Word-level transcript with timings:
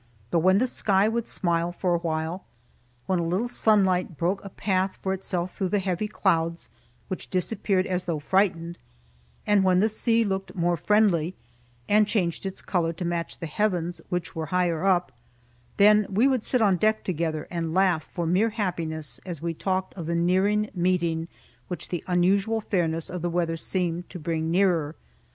But 0.31 0.39
when 0.39 0.57
the 0.57 0.65
sky 0.65 1.07
would 1.07 1.27
smile 1.27 1.71
for 1.71 1.93
awhile 1.93 2.43
when 3.05 3.19
a 3.19 3.23
little 3.23 3.47
sunlight 3.47 4.17
broke 4.17 4.43
a 4.43 4.49
path 4.49 4.97
for 4.99 5.13
itself 5.13 5.55
through 5.55 5.69
the 5.69 5.77
heavy 5.77 6.07
clouds, 6.07 6.71
which 7.07 7.29
disappeared 7.29 7.85
as 7.85 8.05
though 8.05 8.17
frightened; 8.17 8.79
and 9.45 9.63
when 9.63 9.79
the 9.79 9.87
sea 9.87 10.25
looked 10.25 10.55
more 10.55 10.75
friendly, 10.75 11.35
and 11.87 12.07
changed 12.07 12.47
its 12.47 12.63
color 12.63 12.93
to 12.93 13.05
match 13.05 13.37
the 13.37 13.45
heavens, 13.45 14.01
which 14.09 14.35
were 14.35 14.47
higher 14.47 14.83
up 14.87 15.11
then 15.77 16.07
we 16.09 16.27
would 16.27 16.43
sit 16.43 16.63
on 16.63 16.77
deck 16.77 17.03
together, 17.03 17.47
and 17.51 17.75
laugh 17.75 18.03
for 18.03 18.25
mere 18.25 18.49
happiness 18.49 19.21
as 19.23 19.39
we 19.39 19.53
talked 19.53 19.93
of 19.93 20.07
the 20.07 20.15
nearing 20.15 20.67
meeting, 20.73 21.27
which 21.67 21.89
the 21.89 22.03
unusual 22.07 22.59
fairness 22.59 23.07
of 23.07 23.21
the 23.21 23.29
weather 23.29 23.55
seemed 23.55 24.09
to 24.09 24.17
bring 24.17 24.49
nearer. 24.49 24.95